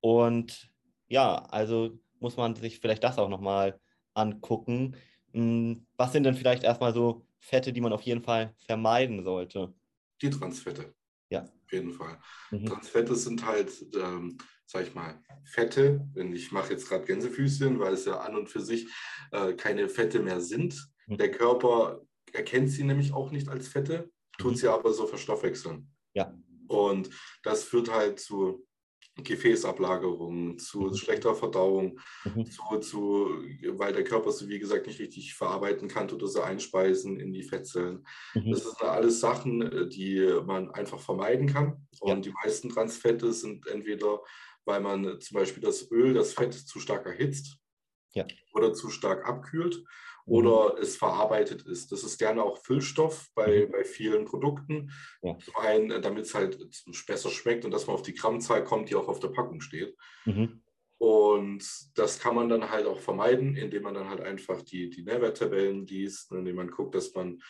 [0.00, 0.70] Und
[1.08, 3.80] ja, also muss man sich vielleicht das auch nochmal
[4.14, 4.96] angucken.
[5.32, 9.74] Hm, was sind denn vielleicht erstmal so Fette, die man auf jeden Fall vermeiden sollte?
[10.22, 10.94] Die Transfette.
[11.30, 11.42] Ja.
[11.42, 12.18] Auf jeden Fall.
[12.50, 12.66] Mhm.
[12.66, 17.94] Transfette sind halt ähm, sag ich mal, Fette, denn ich mache jetzt gerade Gänsefüßchen, weil
[17.94, 18.86] es ja an und für sich
[19.32, 20.90] äh, keine Fette mehr sind.
[21.06, 21.16] Mhm.
[21.16, 24.56] Der Körper erkennt sie nämlich auch nicht als Fette, tut mhm.
[24.56, 25.90] sie aber so verstoffwechseln.
[26.12, 26.34] Ja.
[26.66, 27.08] Und
[27.42, 28.67] das führt halt zu
[29.22, 30.94] Gefäßablagerungen, zu mhm.
[30.94, 32.46] schlechter Verdauung, mhm.
[32.50, 33.30] zu, zu,
[33.76, 37.32] weil der Körper sie, wie gesagt, nicht richtig verarbeiten kann, tut er sie einspeisen in
[37.32, 38.06] die Fettzellen.
[38.34, 38.50] Mhm.
[38.50, 41.86] Das sind alles Sachen, äh, die man einfach vermeiden kann.
[42.00, 42.16] Und ja.
[42.16, 44.20] die meisten Transfette sind entweder
[44.68, 47.58] weil man zum Beispiel das Öl, das Fett zu stark erhitzt
[48.12, 48.26] ja.
[48.52, 49.82] oder zu stark abkühlt.
[50.28, 51.90] Oder es verarbeitet ist.
[51.90, 53.72] Das ist gerne auch Füllstoff bei, mhm.
[53.72, 54.92] bei vielen Produkten.
[55.22, 55.36] Ja.
[55.38, 56.58] Zum einen, damit es halt
[57.06, 59.96] besser schmeckt und dass man auf die Grammzahl kommt, die auch auf der Packung steht.
[60.24, 60.62] Mhm.
[60.98, 61.64] Und
[61.94, 65.86] das kann man dann halt auch vermeiden, indem man dann halt einfach die, die Nährwerttabellen
[65.86, 67.40] liest, indem man guckt, dass man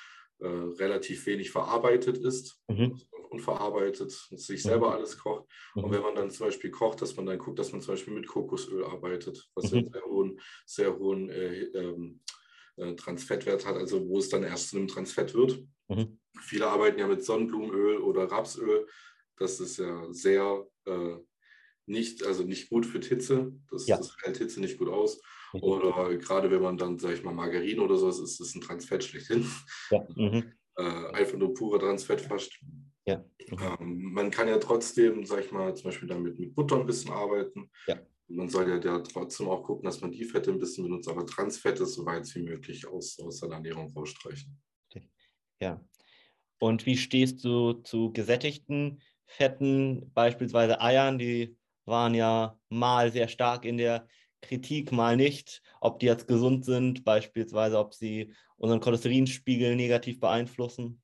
[0.40, 3.00] äh, relativ wenig verarbeitet ist, mhm.
[3.30, 4.94] unverarbeitet, sich selber mhm.
[4.94, 5.50] alles kocht.
[5.74, 5.84] Mhm.
[5.84, 8.14] Und wenn man dann zum Beispiel kocht, dass man dann guckt, dass man zum Beispiel
[8.14, 9.78] mit Kokosöl arbeitet, was mhm.
[9.78, 12.20] einen sehr hohen, sehr hohen äh, ähm,
[12.78, 15.64] äh, Transfettwert hat, also wo es dann erst zu einem Transfett wird.
[15.88, 16.18] Mhm.
[16.40, 18.86] Viele arbeiten ja mit Sonnenblumenöl oder Rapsöl.
[19.36, 21.16] Das ist ja sehr, äh,
[21.86, 23.52] nicht, also nicht gut für Hitze.
[23.70, 23.96] Das, ja.
[23.96, 25.20] das hält Hitze nicht gut aus.
[25.52, 25.62] Mhm.
[25.62, 29.04] Oder gerade wenn man dann, sag ich mal, Margarine oder sowas ist, ist ein Transfett
[29.04, 29.46] schlechthin.
[29.90, 30.06] Ja.
[30.14, 30.52] Mhm.
[30.78, 32.56] Äh, einfach nur pure Transfett fast.
[33.04, 33.24] Ja.
[33.50, 33.58] Mhm.
[33.80, 37.10] Ähm, man kann ja trotzdem, sag ich mal, zum Beispiel damit mit Butter ein bisschen
[37.10, 37.68] arbeiten.
[37.88, 37.98] Ja.
[38.28, 41.24] Man soll ja, ja trotzdem auch gucken, dass man die Fette ein bisschen benutzt, aber
[41.24, 44.58] Transfette so weit wie möglich aus, aus seiner Ernährung rausstreichen.
[45.60, 45.84] Ja.
[46.58, 51.18] Und wie stehst du zu gesättigten Fetten, beispielsweise Eiern?
[51.18, 54.08] Die waren ja mal sehr stark in der
[54.40, 61.02] Kritik, mal nicht, ob die jetzt gesund sind, beispielsweise ob sie unseren Cholesterinspiegel negativ beeinflussen.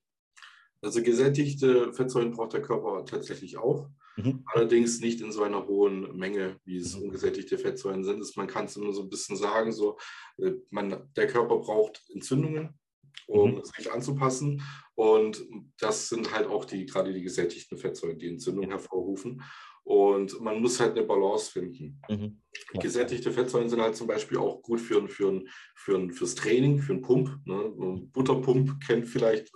[0.83, 3.89] Also gesättigte Fettsäuren braucht der Körper tatsächlich auch.
[4.17, 4.45] Mhm.
[4.47, 7.05] Allerdings nicht in so einer hohen Menge, wie es mhm.
[7.05, 8.25] ungesättigte Fettsäuren sind.
[8.37, 9.99] Man kann es immer so ein bisschen sagen, so,
[10.39, 12.79] äh, man, der Körper braucht Entzündungen,
[13.27, 13.63] um mhm.
[13.65, 14.63] sich anzupassen.
[14.95, 15.45] Und
[15.79, 19.43] das sind halt auch die, gerade die gesättigten Fettsäuren, die Entzündung hervorrufen.
[19.83, 22.01] Und man muss halt eine Balance finden.
[22.09, 22.41] Mhm.
[22.73, 22.81] Ja.
[22.81, 25.43] Gesättigte Fettsäuren sind halt zum Beispiel auch gut für, für,
[25.75, 27.39] für, fürs Training, für einen Pump.
[27.45, 28.09] Ne?
[28.13, 29.51] Butterpump kennt vielleicht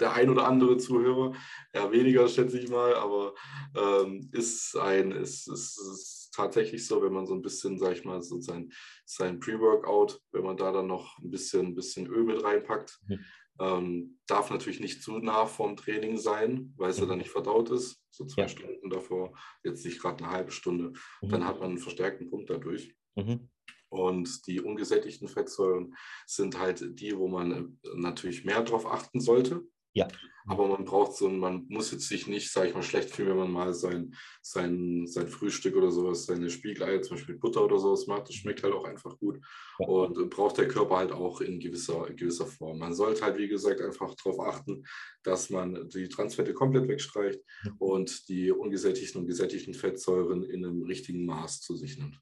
[0.00, 1.34] der ein oder andere Zuhörer,
[1.74, 3.34] ja weniger schätze ich mal, aber
[3.76, 8.04] ähm, ist ein, ist, ist, ist, tatsächlich so, wenn man so ein bisschen, sag ich
[8.04, 8.72] mal, so sein,
[9.04, 13.20] sein Pre-Workout, wenn man da dann noch ein bisschen, bisschen Öl mit reinpackt, mhm.
[13.60, 17.02] ähm, darf natürlich nicht zu nah vorm Training sein, weil es mhm.
[17.02, 18.48] ja dann nicht verdaut ist, so zwei ja.
[18.48, 21.28] Stunden davor, jetzt nicht gerade eine halbe Stunde, mhm.
[21.28, 22.94] dann hat man einen verstärkten Punkt dadurch.
[23.14, 23.50] Mhm.
[23.92, 29.60] Und die ungesättigten Fettsäuren sind halt die, wo man äh, natürlich mehr drauf achten sollte.
[29.92, 30.08] Ja.
[30.46, 33.36] Aber man braucht so, man muss jetzt sich nicht, sage ich mal, schlecht fühlen, wenn
[33.36, 38.06] man mal sein, sein, sein Frühstück oder sowas, seine Spiegeleier, zum Beispiel Butter oder sowas
[38.06, 38.28] macht.
[38.28, 39.38] Das schmeckt halt auch einfach gut.
[39.78, 39.86] Ja.
[39.86, 42.78] Und braucht der Körper halt auch in gewisser, in gewisser Form.
[42.78, 44.84] Man sollte halt, wie gesagt, einfach darauf achten,
[45.22, 47.72] dass man die Transfette komplett wegstreicht ja.
[47.78, 52.18] und die ungesättigten und gesättigten Fettsäuren in einem richtigen Maß zu sich nimmt.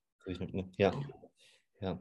[0.76, 0.92] Ja.
[1.80, 1.98] Ja,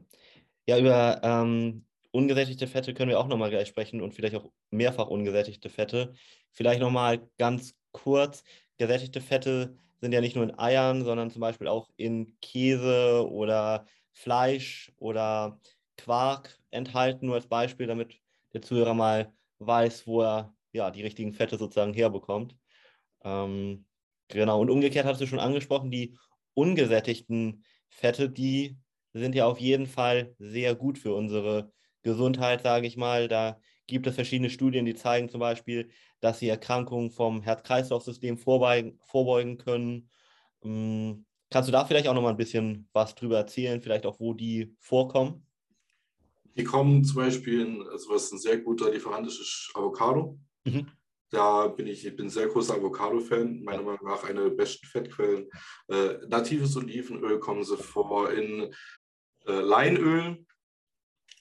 [0.66, 5.08] ja über ähm, ungesättigte Fette können wir auch nochmal gleich sprechen und vielleicht auch mehrfach
[5.08, 6.14] ungesättigte Fette.
[6.52, 8.44] Vielleicht nochmal ganz kurz.
[8.78, 13.86] Gesättigte Fette sind ja nicht nur in Eiern, sondern zum Beispiel auch in Käse oder
[14.12, 15.60] Fleisch oder
[15.96, 18.20] Quark enthalten, nur als Beispiel, damit
[18.52, 22.56] der Zuhörer mal weiß, wo er ja, die richtigen Fette sozusagen herbekommt.
[23.22, 23.86] Ähm,
[24.28, 26.16] genau, und umgekehrt hast du schon angesprochen, die
[26.54, 28.78] ungesättigten Fette, die
[29.12, 33.28] sind ja auf jeden Fall sehr gut für unsere Gesundheit, sage ich mal.
[33.28, 38.98] Da gibt es verschiedene Studien, die zeigen zum Beispiel, dass sie Erkrankungen vom Herz-Kreislauf-System vorbeugen,
[39.06, 40.08] vorbeugen können.
[40.62, 44.20] Ähm, kannst du da vielleicht auch noch mal ein bisschen was drüber erzählen, vielleicht auch,
[44.20, 45.46] wo die vorkommen?
[46.56, 50.38] Die kommen zum Beispiel, in, also was ein sehr guter Lieferant ist, ist Avocado.
[50.64, 50.86] Mhm.
[51.30, 55.48] Da bin ich, ich bin sehr großer Avocado-Fan, meiner Meinung nach eine der besten Fettquellen.
[55.88, 58.74] Äh, natives Olivenöl kommen sie vor in
[59.46, 60.44] äh, Leinöl,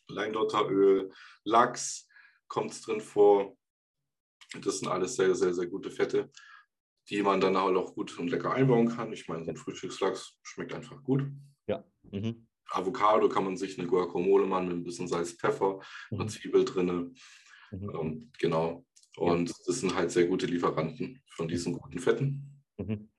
[0.08, 1.12] Leindotteröl,
[1.44, 2.08] Lachs
[2.48, 3.58] kommt es drin vor.
[4.62, 6.32] Das sind alles sehr, sehr, sehr gute Fette,
[7.10, 9.14] die man dann auch gut und lecker einbauen kann.
[9.14, 11.24] Ich meine, so ein Frühstückslachs schmeckt einfach gut.
[11.68, 11.84] Ja.
[12.04, 12.48] Mhm.
[12.72, 16.22] Avocado kann man sich eine Guacamole machen mit ein bisschen Salz, Pfeffer, mhm.
[16.22, 17.16] einer Zwiebel drin.
[17.72, 17.90] Mhm.
[17.96, 18.86] Ähm, genau.
[19.18, 19.56] Und ja.
[19.66, 22.64] das sind halt sehr gute Lieferanten von diesen guten Fetten.
[22.78, 23.10] Mhm.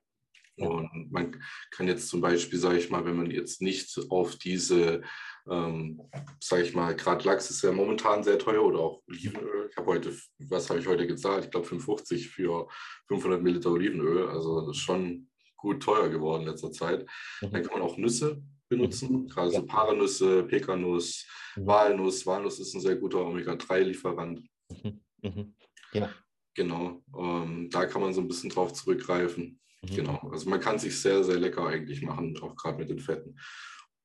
[0.69, 5.03] Und man kann jetzt zum Beispiel, sage ich mal, wenn man jetzt nicht auf diese,
[5.51, 6.01] ähm,
[6.41, 9.69] sage ich mal, gerade Lachs ist ja momentan sehr teuer oder auch Olivenöl.
[9.71, 11.45] Ich habe heute, was habe ich heute gezahlt?
[11.45, 12.69] Ich glaube 55 für
[13.09, 14.29] 500 Milliliter Olivenöl.
[14.29, 17.07] Also das ist schon gut teuer geworden in letzter Zeit.
[17.41, 17.53] Mhm.
[17.53, 19.29] Dann kann man auch Nüsse benutzen, mhm.
[19.29, 21.67] gerade so Paranüsse, Pekanuss, mhm.
[21.67, 22.27] Walnuss.
[22.27, 24.43] Walnuss ist ein sehr guter Omega-3-Lieferant.
[24.69, 25.01] Mhm.
[25.23, 25.55] mhm.
[25.93, 26.11] Ja.
[26.55, 29.61] Genau, ähm, da kann man so ein bisschen drauf zurückgreifen.
[29.83, 29.97] Mhm.
[29.97, 33.39] Genau, also man kann sich sehr, sehr lecker eigentlich machen, auch gerade mit den Fetten.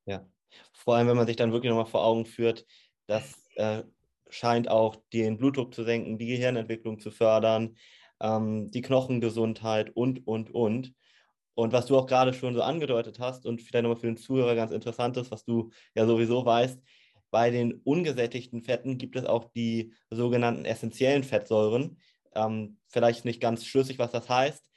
[0.06, 0.28] Ja,
[0.74, 2.66] vor allem wenn man sich dann wirklich nochmal vor Augen führt,
[3.08, 3.84] das äh,
[4.30, 7.76] scheint auch den Blutdruck zu senken, die Gehirnentwicklung zu fördern,
[8.20, 10.94] ähm, die Knochengesundheit und, und, und.
[11.56, 14.56] Und was du auch gerade schon so angedeutet hast und vielleicht nochmal für den Zuhörer
[14.56, 16.82] ganz interessant ist, was du ja sowieso weißt,
[17.32, 21.98] bei den ungesättigten Fetten gibt es auch die sogenannten essentiellen Fettsäuren.
[22.34, 24.70] Ähm, vielleicht nicht ganz schlüssig, was das heißt,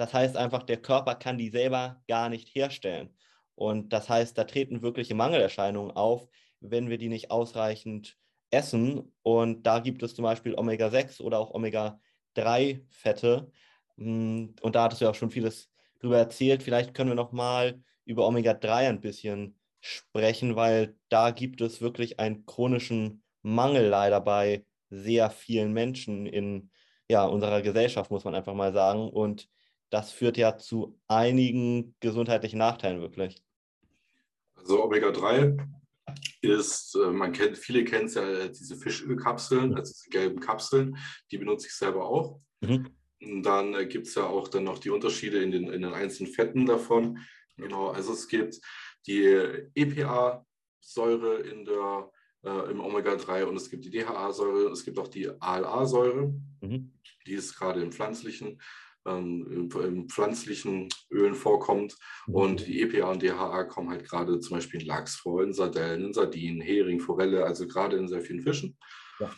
[0.00, 3.14] das heißt einfach, der Körper kann die selber gar nicht herstellen.
[3.54, 6.28] Und das heißt, da treten wirkliche Mangelerscheinungen auf,
[6.60, 8.16] wenn wir die nicht ausreichend
[8.50, 9.12] essen.
[9.22, 13.50] Und da gibt es zum Beispiel Omega-6 oder auch Omega-3-Fette.
[13.96, 16.62] Hm, und da hattest du ja auch schon vieles drüber erzählt.
[16.62, 22.20] Vielleicht können wir noch mal über Omega-3 ein bisschen sprechen, weil da gibt es wirklich
[22.20, 26.70] einen chronischen Mangel leider bei sehr vielen Menschen in
[27.08, 29.08] ja, unserer Gesellschaft, muss man einfach mal sagen.
[29.08, 29.48] Und
[29.90, 33.42] das führt ja zu einigen gesundheitlichen Nachteilen wirklich.
[34.56, 35.58] Also Omega-3
[36.40, 40.96] ist, äh, man kennt, viele kennen es ja, diese Fischölkapseln, also diese gelben Kapseln,
[41.30, 42.40] die benutze ich selber auch.
[42.60, 42.90] Mhm.
[43.42, 46.32] Dann äh, gibt es ja auch dann noch die Unterschiede in den, in den einzelnen
[46.32, 47.18] Fetten davon.
[47.56, 48.60] Genau, also es gibt
[49.06, 49.24] die
[49.74, 52.10] EPA-Säure in der,
[52.44, 56.92] äh, im Omega-3 und es gibt die DHA-Säure, es gibt auch die ALA-Säure, mhm.
[57.26, 58.60] die ist gerade im pflanzlichen
[59.06, 61.96] ähm, in pflanzlichen Ölen vorkommt.
[62.26, 62.34] Mhm.
[62.34, 66.06] Und die EPA und DHA kommen halt gerade zum Beispiel in Lachs vor, in Sardellen,
[66.06, 68.76] in Sardinen, Hering, Forelle, also gerade in sehr vielen Fischen.
[69.20, 69.34] Ja.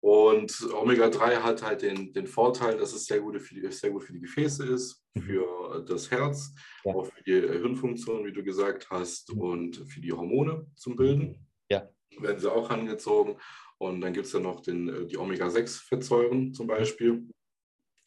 [0.00, 4.04] Und Omega-3 hat halt den, den Vorteil, dass es sehr, gute für die, sehr gut
[4.04, 5.22] für die Gefäße ist, mhm.
[5.22, 6.94] für das Herz, ja.
[6.94, 9.40] auch für die Hirnfunktion, wie du gesagt hast, mhm.
[9.40, 11.46] und für die Hormone zum Bilden.
[11.70, 11.88] Ja.
[12.18, 13.36] Werden sie auch angezogen.
[13.78, 17.26] Und dann gibt es ja noch den, äh, die Omega-6-Fettsäuren zum Beispiel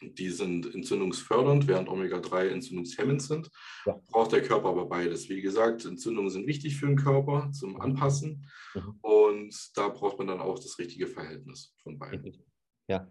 [0.02, 3.50] die sind entzündungsfördernd, während Omega-3 entzündungshemmend sind.
[3.86, 4.00] Ja.
[4.08, 5.30] Braucht der Körper aber beides.
[5.30, 7.80] Wie gesagt, Entzündungen sind wichtig für den Körper zum.
[7.80, 8.50] Anpassen.
[8.74, 9.00] Mhm.
[9.02, 12.44] Und da braucht man dann auch das richtige Verhältnis von beiden.
[12.88, 13.08] Ja.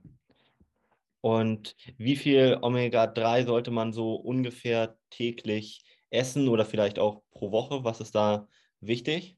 [1.21, 7.85] Und wie viel Omega-3 sollte man so ungefähr täglich essen oder vielleicht auch pro Woche?
[7.85, 8.49] Was ist da
[8.81, 9.38] wichtig?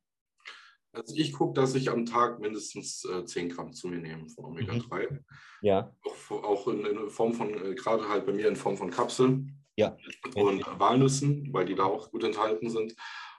[0.93, 4.47] Also ich gucke, dass ich am Tag mindestens äh, 10 Gramm zu mir nehme von
[4.47, 5.11] Omega-3.
[5.11, 5.25] Mhm.
[5.63, 5.95] Ja.
[6.05, 9.57] Auch, auch in, in, Form von, äh, gerade halt bei mir in Form von Kapseln.
[9.77, 9.97] Ja.
[10.35, 12.95] Und Walnüssen, weil die da auch gut enthalten sind.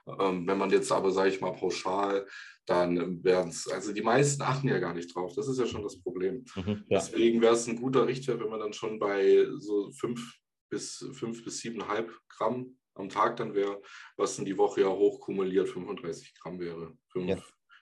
[0.06, 2.26] Ähm, wenn man jetzt aber, sage ich mal, pauschal,
[2.66, 5.34] dann werden es, also die meisten achten ja gar nicht drauf.
[5.34, 6.44] Das ist ja schon das Problem.
[6.56, 6.98] Mhm, ja.
[6.98, 10.38] Deswegen wäre es ein guter Richtwert, wenn man dann schon bei so 5
[10.70, 13.80] bis 5 bis 7,5 Gramm am Tag dann wäre,
[14.16, 16.96] was in die Woche ja hochkumuliert 35 Gramm wäre.
[17.12, 17.36] 5, ja.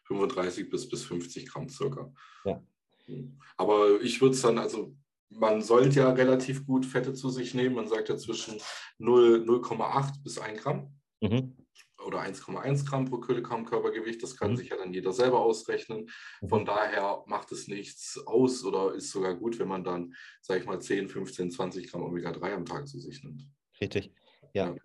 [0.04, 2.12] 35 bis, bis 50 Gramm circa.
[2.44, 2.62] Ja.
[3.06, 3.38] Hm.
[3.56, 4.94] Aber ich würde es dann, also
[5.28, 7.76] man sollte ja relativ gut Fette zu sich nehmen.
[7.76, 8.60] Man sagt ja zwischen
[8.98, 10.92] 0,8 bis 1 Gramm.
[11.20, 11.56] Mhm.
[12.04, 14.22] Oder 1,1 Gramm pro Kilogramm Körpergewicht.
[14.22, 14.56] Das kann mhm.
[14.56, 16.10] sich ja dann jeder selber ausrechnen.
[16.40, 16.48] Mhm.
[16.48, 20.66] Von daher macht es nichts aus oder ist sogar gut, wenn man dann, sage ich
[20.66, 23.46] mal, 10, 15, 20 Gramm Omega-3 am Tag zu sich nimmt.
[23.80, 24.12] Richtig.
[24.54, 24.70] ja.
[24.70, 24.76] ja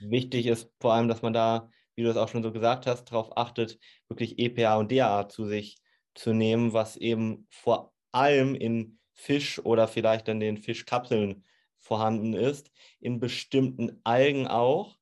[0.00, 3.06] wichtig ist vor allem, dass man da, wie du es auch schon so gesagt hast,
[3.06, 3.78] darauf achtet,
[4.08, 5.76] wirklich EPA und DHA zu sich
[6.14, 11.44] zu nehmen, was eben vor allem in Fisch oder vielleicht in den Fischkapseln
[11.78, 14.98] vorhanden ist, in bestimmten Algen auch,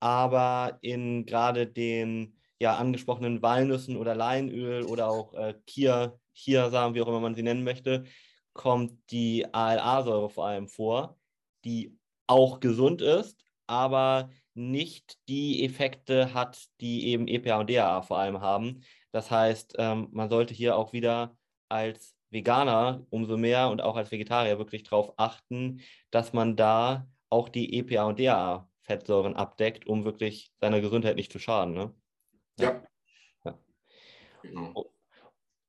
[0.00, 7.02] aber in gerade den ja angesprochenen Walnüssen oder Leinöl oder auch äh, Kia, Chiasamen, wie
[7.02, 8.04] auch immer man sie nennen möchte,
[8.52, 11.18] kommt die ALA-Säure vor allem vor,
[11.64, 11.96] die
[12.26, 18.40] auch gesund ist, aber nicht die Effekte hat, die eben EPA und DHA vor allem
[18.40, 18.82] haben.
[19.12, 21.36] Das heißt, ähm, man sollte hier auch wieder
[21.68, 27.48] als Veganer umso mehr und auch als Vegetarier wirklich darauf achten, dass man da auch
[27.48, 31.74] die EPA und DHA-Fettsäuren abdeckt, um wirklich seiner Gesundheit nicht zu schaden.
[31.74, 31.94] Ne?
[32.58, 32.82] Ja.
[33.44, 33.58] ja.
[34.42, 34.90] Genau.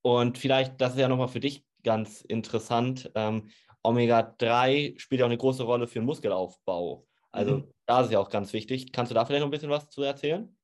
[0.01, 3.49] Und vielleicht, das ist ja nochmal für dich ganz interessant, ähm,
[3.83, 7.05] Omega-3 spielt ja auch eine große Rolle für den Muskelaufbau.
[7.31, 7.73] Also mhm.
[7.85, 8.91] da ist es ja auch ganz wichtig.
[8.91, 10.55] Kannst du da vielleicht noch ein bisschen was zu erzählen?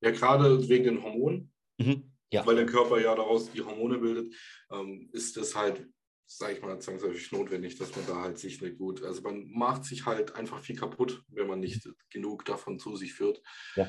[0.00, 2.12] Ja, gerade wegen den Hormonen, mhm.
[2.32, 2.44] ja.
[2.46, 4.34] weil der Körper ja daraus die Hormone bildet,
[4.70, 5.88] ähm, ist es halt,
[6.26, 9.84] sage ich mal, zwangsläufig notwendig, dass man da halt sich nicht gut, also man macht
[9.84, 13.42] sich halt einfach viel kaputt, wenn man nicht genug davon zu sich führt.
[13.74, 13.88] Ja.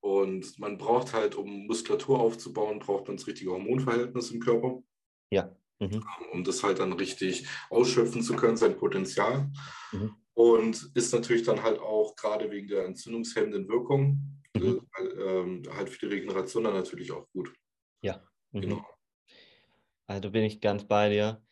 [0.00, 4.82] Und man braucht halt, um Muskulatur aufzubauen, braucht man das richtige Hormonverhältnis im Körper.
[5.30, 5.54] Ja.
[5.78, 6.04] Mhm.
[6.32, 9.50] Um das halt dann richtig ausschöpfen zu können, sein Potenzial.
[9.92, 10.14] Mhm.
[10.40, 14.80] Und ist natürlich dann halt auch gerade wegen der entzündungshemmenden Wirkung mhm.
[14.96, 17.52] äh, halt für die Regeneration dann natürlich auch gut.
[18.00, 18.22] Ja,
[18.52, 18.60] mhm.
[18.62, 18.86] genau.
[20.06, 21.42] Also bin ich ganz bei dir.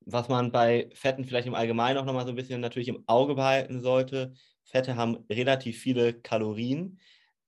[0.00, 3.34] Was man bei Fetten vielleicht im Allgemeinen auch nochmal so ein bisschen natürlich im Auge
[3.34, 7.00] behalten sollte, Fette haben relativ viele Kalorien.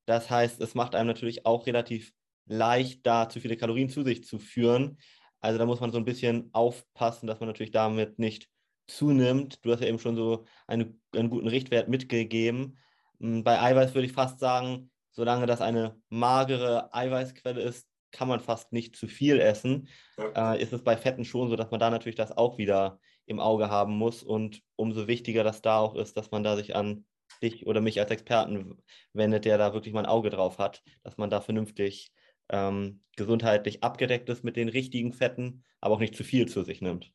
[0.06, 2.14] Das heißt, es macht einem natürlich auch relativ
[2.46, 4.96] leicht, da zu viele Kalorien zu sich zu führen.
[5.40, 8.48] Also da muss man so ein bisschen aufpassen, dass man natürlich damit nicht
[8.86, 9.64] zunimmt.
[9.64, 12.78] Du hast ja eben schon so eine, einen guten Richtwert mitgegeben.
[13.20, 18.40] Hm, bei Eiweiß würde ich fast sagen, solange das eine magere Eiweißquelle ist, kann man
[18.40, 19.88] fast nicht zu viel essen.
[20.16, 20.54] Ja.
[20.54, 23.40] Äh, ist es bei Fetten schon so, dass man da natürlich das auch wieder im
[23.40, 24.22] Auge haben muss.
[24.22, 27.04] Und umso wichtiger das da auch ist, dass man da sich an
[27.42, 31.16] dich oder mich als Experten wendet, der da wirklich mal ein Auge drauf hat, dass
[31.16, 32.12] man da vernünftig
[32.48, 36.80] ähm, gesundheitlich abgedeckt ist mit den richtigen Fetten, aber auch nicht zu viel zu sich
[36.80, 37.12] nimmt.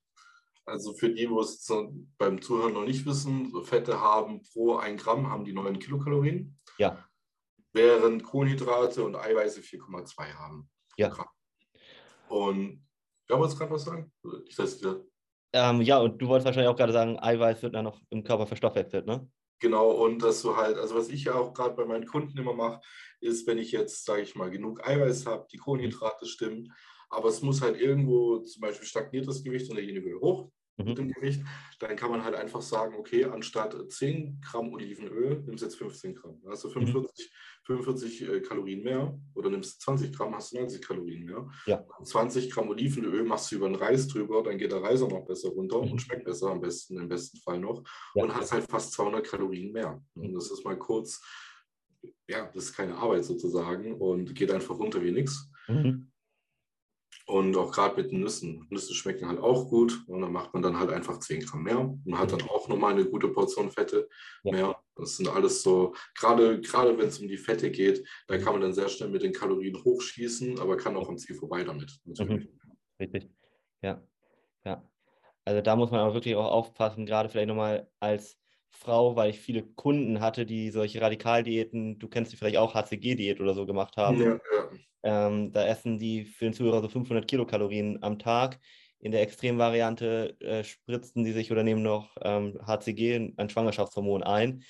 [0.65, 1.67] Also für die, wo es
[2.17, 6.59] beim Zuhören noch nicht wissen, Fette haben pro 1 Gramm haben die 9 Kilokalorien.
[6.77, 7.03] Ja.
[7.73, 10.69] Während Kohlenhydrate und Eiweiße 4,2 haben.
[10.97, 11.13] Ja.
[12.27, 12.85] Und
[13.27, 14.11] wer wollte gerade was sagen?
[14.45, 15.03] Ich weiß wieder.
[15.53, 18.47] Ähm, ja, und du wolltest wahrscheinlich auch gerade sagen, Eiweiß wird dann noch im Körper
[18.47, 19.29] verstoffwechselt, ne?
[19.59, 22.53] Genau, und dass du halt, also was ich ja auch gerade bei meinen Kunden immer
[22.53, 22.81] mache,
[23.19, 26.73] ist, wenn ich jetzt, sage ich mal, genug Eiweiß habe, die Kohlenhydrate stimmen,
[27.11, 30.85] aber es muss halt irgendwo, zum Beispiel stagniert das Gewicht und derjenige will hoch, mhm.
[30.85, 31.41] mit dem Gewicht,
[31.79, 36.15] dann kann man halt einfach sagen, okay, anstatt 10 Gramm Olivenöl nimmst du jetzt 15
[36.15, 36.41] Gramm.
[36.45, 37.75] Also 45, mhm.
[37.75, 41.49] 45 äh, Kalorien mehr oder nimmst 20 Gramm, hast du 90 Kalorien mehr.
[41.65, 41.85] Ja.
[42.03, 45.25] 20 Gramm Olivenöl machst du über den Reis drüber, dann geht der Reis auch noch
[45.25, 45.91] besser runter mhm.
[45.91, 47.83] und schmeckt besser am besten, im besten Fall noch
[48.15, 48.23] ja.
[48.23, 50.01] und hast halt fast 200 Kalorien mehr.
[50.15, 50.33] Und mhm.
[50.35, 51.21] das ist mal kurz,
[52.27, 55.49] ja, das ist keine Arbeit sozusagen und geht einfach runter wie nichts.
[55.67, 56.10] Mhm.
[57.31, 58.67] Und auch gerade mit den Nüssen.
[58.69, 60.03] Nüsse schmecken halt auch gut.
[60.07, 62.91] Und dann macht man dann halt einfach 10 Gramm mehr und hat dann auch nochmal
[62.91, 64.09] eine gute Portion Fette
[64.43, 64.51] ja.
[64.51, 64.83] mehr.
[64.97, 68.61] Das sind alles so, gerade, gerade wenn es um die Fette geht, da kann man
[68.61, 72.01] dann sehr schnell mit den Kalorien hochschießen, aber kann auch am Ziel vorbei damit.
[72.03, 72.49] Mhm.
[72.99, 73.29] Richtig.
[73.81, 74.03] Ja.
[74.65, 74.85] Ja.
[75.45, 78.37] Also da muss man aber wirklich auch aufpassen, gerade vielleicht nochmal als
[78.71, 83.39] Frau, weil ich viele Kunden hatte, die solche Radikaldiäten, du kennst die vielleicht auch, HCG-Diät
[83.39, 84.21] oder so gemacht haben.
[84.21, 84.69] Ja, ja.
[85.03, 88.59] Ähm, da essen die für den Zuhörer so 500 Kilokalorien am Tag.
[88.99, 94.63] In der Extremvariante äh, spritzen die sich oder nehmen noch ähm, HCG, ein Schwangerschaftshormon, ein.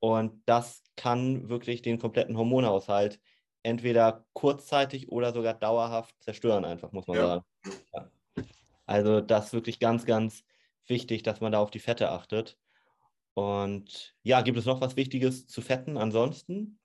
[0.00, 3.20] Und das kann wirklich den kompletten Hormonhaushalt
[3.62, 7.26] entweder kurzzeitig oder sogar dauerhaft zerstören, einfach, muss man ja.
[7.26, 7.44] sagen.
[7.94, 8.10] Ja.
[8.86, 10.42] Also das ist wirklich ganz, ganz
[10.86, 12.58] wichtig, dass man da auf die Fette achtet.
[13.34, 16.79] Und ja, gibt es noch was Wichtiges zu Fetten ansonsten?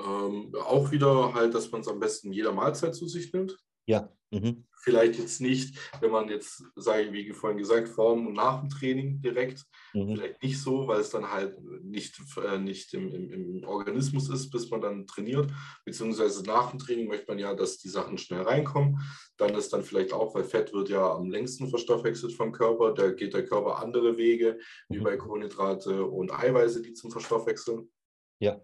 [0.00, 3.58] Ähm, auch wieder halt, dass man es am besten jeder Mahlzeit zu sich nimmt.
[3.86, 4.12] Ja.
[4.30, 4.66] Mhm.
[4.80, 8.68] Vielleicht jetzt nicht, wenn man jetzt, sage ich, wie vorhin gesagt, vor und nach dem
[8.68, 9.64] Training direkt.
[9.94, 10.14] Mhm.
[10.14, 14.50] Vielleicht nicht so, weil es dann halt nicht, äh, nicht im, im, im, Organismus ist,
[14.50, 15.50] bis man dann trainiert.
[15.84, 19.00] Beziehungsweise nach dem Training möchte man ja, dass die Sachen schnell reinkommen.
[19.38, 23.10] Dann ist dann vielleicht auch, weil Fett wird ja am längsten verstoffwechselt vom Körper, da
[23.10, 24.58] geht der Körper andere Wege,
[24.88, 24.94] mhm.
[24.94, 27.90] wie bei Kohlenhydrate und Eiweiße, die zum Verstoffwechseln.
[28.40, 28.60] Ja.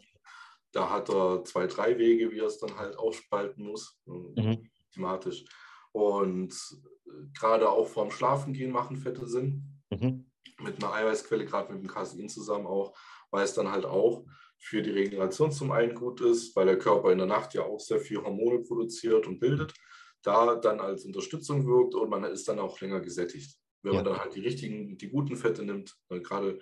[0.75, 4.69] Da hat er zwei, drei Wege, wie er es dann halt aufspalten muss, mhm.
[4.93, 5.45] thematisch.
[5.93, 6.53] Und
[7.07, 9.81] äh, gerade auch vorm Schlafengehen machen Fette Sinn.
[9.91, 10.27] Mhm.
[10.61, 12.97] Mit einer Eiweißquelle, gerade mit dem Casein zusammen auch,
[13.31, 14.25] weil es dann halt auch
[14.59, 17.79] für die Regeneration zum einen gut ist, weil der Körper in der Nacht ja auch
[17.79, 19.75] sehr viel Hormone produziert und bildet,
[20.23, 23.59] da dann als Unterstützung wirkt und man ist dann auch länger gesättigt.
[23.83, 24.03] Wenn ja.
[24.03, 26.59] man dann halt die richtigen, die guten Fette nimmt, gerade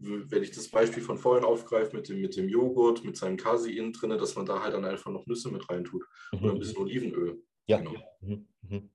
[0.00, 3.92] wenn ich das Beispiel von vorhin aufgreife mit dem, mit dem Joghurt, mit seinem Casein
[3.92, 6.42] drin, dass man da halt dann einfach noch Nüsse mit reintut mhm.
[6.42, 7.42] oder ein bisschen Olivenöl.
[7.66, 7.78] Ja.
[7.78, 7.94] Genau.
[8.20, 8.48] Mhm.
[8.62, 8.90] Mhm.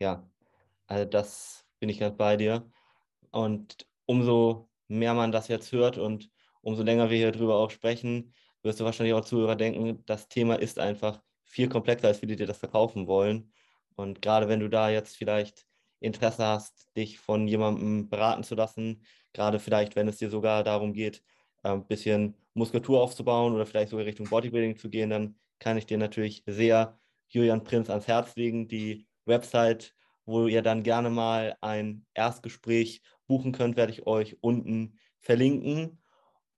[0.00, 0.28] Ja,
[0.86, 2.70] also das bin ich ganz bei dir.
[3.30, 8.34] Und umso mehr man das jetzt hört und umso länger wir hier drüber auch sprechen,
[8.62, 12.46] wirst du wahrscheinlich auch Zuhörer denken, das Thema ist einfach viel komplexer, als viele dir
[12.46, 13.52] das verkaufen wollen.
[13.96, 15.66] Und gerade wenn du da jetzt vielleicht
[16.00, 20.94] Interesse hast, dich von jemandem beraten zu lassen, gerade vielleicht, wenn es dir sogar darum
[20.94, 21.22] geht,
[21.62, 25.98] ein bisschen Muskulatur aufzubauen oder vielleicht sogar Richtung Bodybuilding zu gehen, dann kann ich dir
[25.98, 29.94] natürlich sehr Julian Prinz ans Herz legen, die Website,
[30.24, 36.02] wo ihr dann gerne mal ein Erstgespräch buchen könnt, werde ich euch unten verlinken.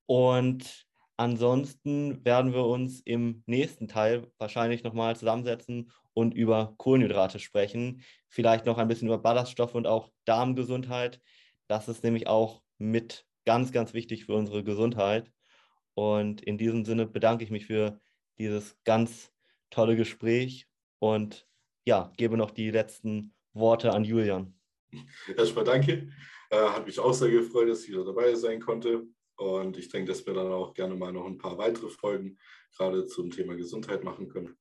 [0.07, 0.87] Und
[1.17, 8.03] ansonsten werden wir uns im nächsten Teil wahrscheinlich nochmal zusammensetzen und über Kohlenhydrate sprechen.
[8.29, 11.21] Vielleicht noch ein bisschen über Ballaststoffe und auch Darmgesundheit.
[11.69, 15.33] Das ist nämlich auch mit ganz, ganz wichtig für unsere Gesundheit.
[15.95, 18.01] Und in diesem Sinne bedanke ich mich für
[18.39, 19.33] dieses ganz
[19.71, 21.49] tolle Gespräch und
[21.87, 24.59] ja, gebe noch die letzten Worte an Julian.
[25.37, 26.11] Erstmal danke.
[26.51, 29.07] Äh, hat mich auch sehr gefreut, dass ich wieder dabei sein konnte.
[29.37, 32.39] Und ich denke, dass wir dann auch gerne mal noch ein paar weitere Folgen
[32.77, 34.57] gerade zum Thema Gesundheit machen können.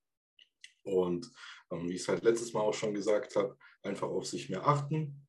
[0.82, 1.30] Und
[1.70, 4.66] ähm, wie ich es halt letztes Mal auch schon gesagt habe, einfach auf sich mehr
[4.66, 5.25] achten.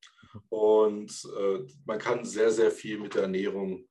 [0.50, 3.88] Und äh, man kann sehr, sehr viel mit der Ernährung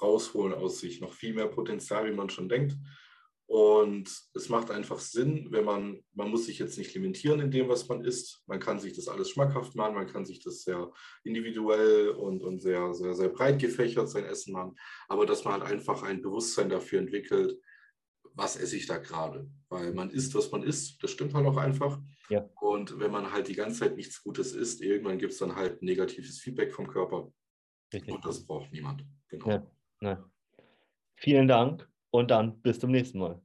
[0.00, 1.00] rausholen aus sich.
[1.00, 2.76] Noch viel mehr Potenzial, wie man schon denkt.
[3.46, 7.68] Und es macht einfach Sinn, wenn man, man muss sich jetzt nicht limitieren in dem,
[7.68, 8.42] was man isst.
[8.46, 10.90] Man kann sich das alles schmackhaft machen, man kann sich das sehr
[11.24, 14.76] individuell und, und sehr, sehr, sehr breit gefächert sein Essen machen.
[15.08, 17.60] Aber dass man halt einfach ein Bewusstsein dafür entwickelt,
[18.34, 19.50] was esse ich da gerade?
[19.68, 22.00] Weil man isst, was man isst, das stimmt halt auch einfach.
[22.28, 22.48] Ja.
[22.60, 25.82] Und wenn man halt die ganze Zeit nichts Gutes isst, irgendwann gibt es dann halt
[25.82, 27.32] negatives Feedback vom Körper.
[27.92, 28.14] Richtig.
[28.14, 29.04] Und das braucht niemand.
[29.28, 29.48] Genau.
[29.48, 29.66] Ja.
[30.00, 30.30] Ja.
[31.16, 33.40] Vielen Dank und dann bis zum nächsten Mal.